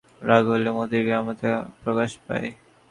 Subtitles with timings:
[0.27, 1.51] রাগ হইলে মতির গ্রাম্যতা
[1.83, 2.49] প্রকাশ পায়।